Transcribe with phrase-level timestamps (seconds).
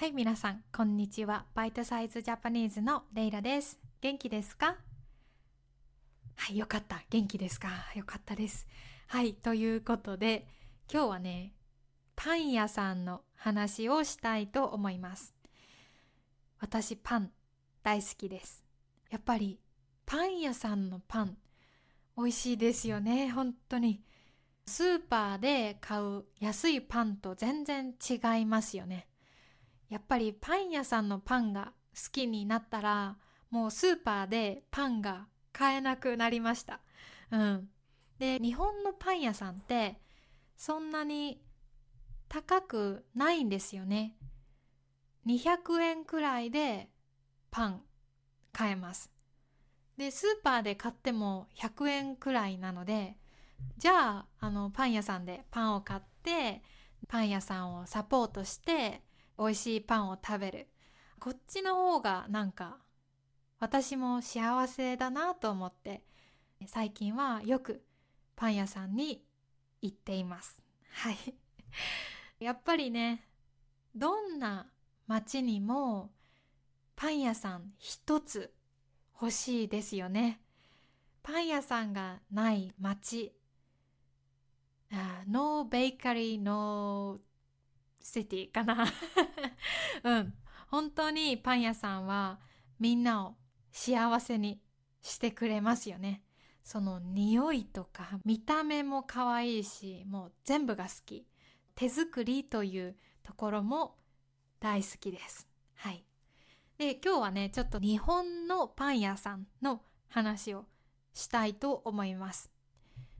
[0.00, 1.44] はい、皆さん、こんにちは。
[1.56, 3.80] バイトサイズジャパニーズのレイラです。
[4.00, 4.76] 元気ですか？
[6.36, 7.02] はい、よかった。
[7.10, 7.68] 元気ですか？
[7.96, 8.68] よかったです。
[9.08, 10.46] はい、ということで、
[10.88, 11.52] 今日はね、
[12.14, 15.34] パン屋さんの話をしたいと思います。
[16.60, 17.32] 私、パン
[17.82, 18.62] 大好きです。
[19.10, 19.58] やっぱり、
[20.06, 21.36] パン屋さんのパン、
[22.16, 24.04] 美味しいですよね、本当に。
[24.64, 29.07] スーパーで買う安いパンと全然違いますよね。
[29.88, 33.16] やっぱりパン屋さんのパンが好きになったら、
[33.50, 36.80] もうスーパーでパンが買えなくなりました。
[37.30, 37.68] うん。
[38.18, 40.00] で、日本のパン屋さんって、
[40.56, 41.40] そんなに
[42.28, 44.16] 高くないんですよね。
[45.26, 46.90] 200円くらいで
[47.50, 47.82] パン
[48.52, 49.10] 買えます。
[49.96, 53.16] で、スーパーで買っても100円くらいなので、
[53.76, 56.62] じゃあ、あの、パン屋さんでパンを買って、
[57.08, 59.02] パン屋さんをサポートして、
[59.38, 60.68] 美味しいパンを食べる。
[61.20, 62.78] こっちの方がなんか、
[63.60, 66.02] 私も幸せだなと思って、
[66.66, 67.84] 最近はよく
[68.36, 69.24] パン屋さんに
[69.80, 70.62] 行っています。
[70.90, 71.16] はい。
[72.44, 73.28] やっぱりね、
[73.94, 74.70] どんな
[75.06, 76.12] 街にも
[76.94, 78.54] パン屋さん一つ
[79.20, 80.40] 欲しいですよね。
[81.22, 83.34] パン屋さんがない街。
[84.90, 87.20] あ no bakery, no
[88.08, 88.86] city かな。
[90.02, 90.34] うん。
[90.68, 92.40] 本当にパン屋さんは
[92.78, 93.36] みんなを
[93.72, 94.60] 幸せに
[95.00, 96.22] してくれますよね。
[96.62, 101.26] その匂いとか見た目も可愛いし、もう全部が好き。
[101.74, 103.96] 手作りというところも
[104.60, 105.48] 大好きです。
[105.76, 106.04] はい。
[106.76, 110.66] で、今日はね、ちょっと日本のパン屋さんの話を
[111.14, 112.50] したいと思います。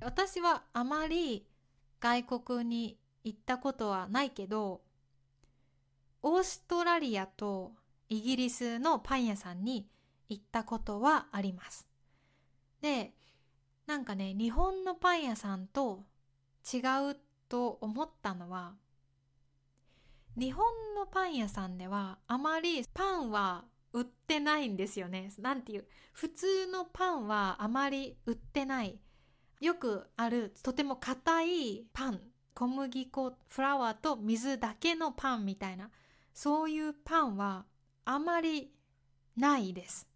[0.00, 1.46] 私はあまり
[2.00, 4.82] 外国に行ったことはないけど、
[6.22, 7.72] オーストラリアと
[8.08, 9.88] イギリスのパン屋さんに
[10.28, 11.86] 行ったことはあります。
[12.80, 13.14] で、
[13.86, 16.04] なんかね、日本のパン屋さんと
[16.72, 16.78] 違
[17.10, 17.16] う
[17.48, 18.74] と思ったのは、
[20.36, 20.64] 日本
[20.94, 25.32] のパン屋さんではあまりパンは売ってないんですよね。
[25.38, 29.00] なんていう、普通のパンはあまり売ってない。
[29.60, 32.20] よくあるとても硬いパン、
[32.58, 35.92] 小麦粉、フラワーと水だけのパンみたいな、
[36.34, 37.66] そういうパンは
[38.04, 38.72] あまり
[39.36, 40.08] ないです。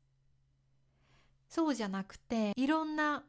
[1.48, 3.22] そうじゃなくて、いろんな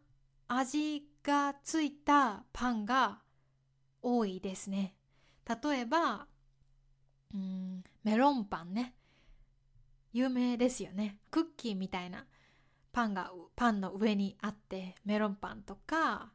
[0.48, 3.20] 味がついたパンが
[4.02, 4.96] 多いですね。
[5.48, 6.26] 例えば、
[7.36, 8.96] うん、メロンパンね。
[10.12, 11.20] 有名ですよね。
[11.30, 12.26] クッキーみたいな
[12.92, 16.32] パンがパンの上にあって、メロンパンとか、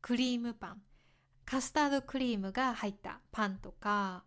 [0.00, 0.82] クリームパン、
[1.50, 4.22] カスタードクリームが入ったパンとか、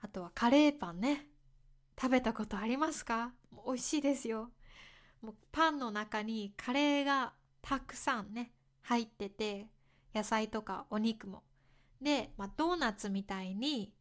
[0.00, 1.26] あとはカレーパンね。
[2.00, 3.34] 食べたことありますか？
[3.66, 4.48] 美味しいですよ。
[5.20, 8.52] もうパンの中にカレーがたくさんね、
[8.84, 9.66] 入ってて、
[10.14, 11.42] 野菜とかお肉も。
[12.00, 13.92] で、まあ、ドーナツみたいに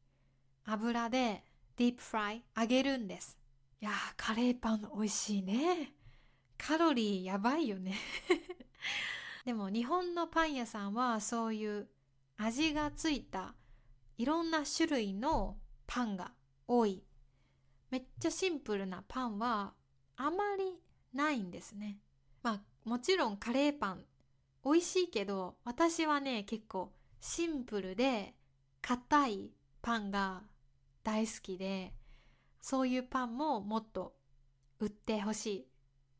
[0.63, 1.43] 油で
[1.75, 3.37] ディープフライ揚げるんです。
[3.81, 5.91] いやー、カレーパン美味しいね。
[6.57, 7.95] カロリーやばいよね。
[9.43, 11.89] でも日本のパン屋さんはそういう
[12.37, 13.55] 味がついた
[14.17, 16.31] いろんな種類のパンが
[16.67, 17.03] 多い。
[17.89, 19.73] めっちゃシンプルなパンは
[20.15, 20.79] あまり
[21.13, 21.99] ないんですね。
[22.43, 24.03] まあもちろんカレーパン
[24.63, 28.33] 美味しいけど私はね結構シンプルで
[28.81, 30.43] 硬いパンが
[31.03, 31.93] 大好きで
[32.61, 34.13] そういうパンももっと
[34.79, 35.67] 売ってほしい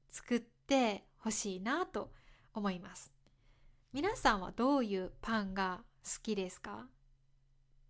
[0.09, 2.11] 作ってほしいなと
[2.53, 3.11] 思います
[3.93, 5.81] 皆さんはどういうパンが
[6.21, 6.87] きですか、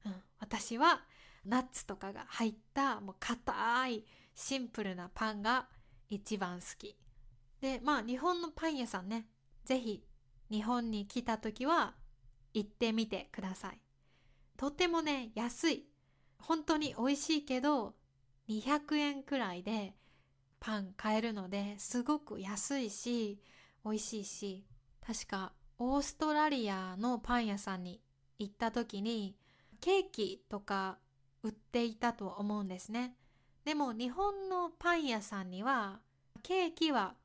[0.06, 1.02] うん、私は
[1.46, 4.06] ナッツとかが入ったもう硬い
[4.36, 5.68] シンプルなパンが
[6.10, 6.98] 一番好き。
[7.62, 9.28] でまあ日本のパン屋さんね。
[9.66, 10.04] ぜひ
[10.50, 11.96] 日本に来た時は
[12.54, 13.80] 行ってみてください。
[14.58, 15.86] とてもね安い。
[16.40, 17.96] 本当に美味しいけど
[18.50, 19.96] 200円くらいで
[20.60, 23.42] パン買えるのですごく安いし
[23.84, 24.66] 美味しいし
[25.06, 28.02] 確かオーストラリアのパン屋さんに
[28.40, 29.36] 行った時に
[29.80, 30.98] ケーキとか
[31.44, 33.16] 売っていたと思うんですね。
[33.66, 36.00] でも日本のパン屋さんには
[36.44, 37.16] ケーキは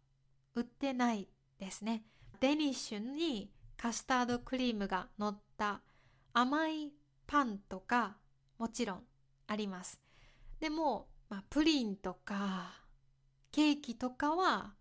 [0.55, 1.29] 売ってない
[1.59, 2.05] ですね。
[2.41, 5.81] デニッシュにカスタードクリームが乗った
[6.33, 6.93] 甘い
[7.27, 8.17] パンとか
[8.59, 9.03] もちろん
[9.47, 10.01] あります。
[10.61, 12.83] でも、まあ、プリンとか
[13.51, 14.75] ケーキとかは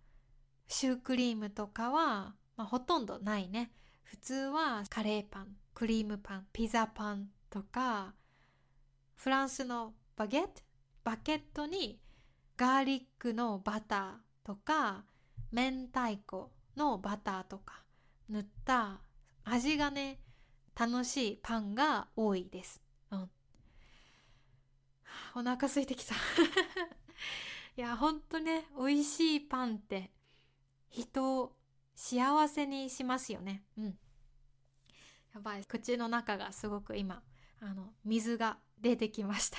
[0.67, 3.71] シュークリームとかは、まあ、ほとんどないね。
[4.03, 8.13] 普通はカレーパンクリームパンピザパンとか
[9.15, 10.49] フランスのバゲット？
[11.03, 11.99] バケットに
[12.57, 15.03] ガーリックのバターとか
[15.51, 17.83] 明太子のバターとか
[18.29, 19.01] 塗った
[19.43, 20.19] 味がね
[20.79, 22.81] 楽しいパンが多いです。
[23.11, 23.29] うん、
[25.35, 26.15] お腹空いてきた。
[27.77, 30.11] いやほんとね美味しいパンって
[30.89, 31.55] 人を
[31.95, 33.63] 幸せにしますよね。
[33.77, 33.85] うん。
[35.33, 35.65] やばい。
[35.65, 37.21] 口の中がすごく今
[37.61, 39.57] あの水が出てきました。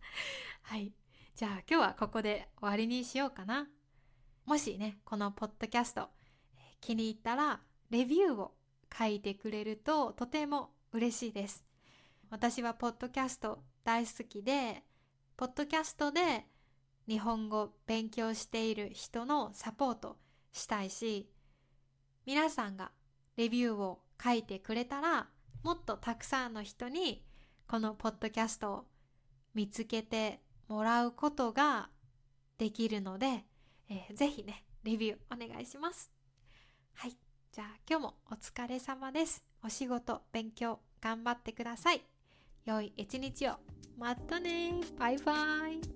[0.62, 0.92] はい。
[1.34, 3.68] じゃあ今日はここで終わりにしようかな。
[4.46, 6.10] もしねこのポッドキャスト
[6.80, 7.60] 気に入ったら
[7.90, 8.54] レビューを
[8.96, 11.64] 書いてくれるととても嬉しいです。
[12.30, 14.82] 私はポッドキャスト大好きで
[15.36, 16.46] ポッドキャストで
[17.06, 20.16] 日本語勉強している人のサポート
[20.52, 21.28] したいし
[22.26, 22.90] 皆さんが
[23.36, 25.28] レビューを書いてくれたら
[25.62, 27.24] もっとたくさんの人に
[27.66, 28.84] このポッドキャストを
[29.54, 31.88] 見つけてもらうことが
[32.58, 33.44] できるので、
[33.88, 36.10] えー、ぜひねレビューお願いします。
[36.94, 37.16] はい。
[37.52, 39.44] じゃあ今日もお疲れ様です。
[39.64, 42.02] お仕事勉強頑張ってください。
[42.64, 43.54] 良い一日を。
[43.96, 45.34] またねバイバ
[45.68, 45.93] イ。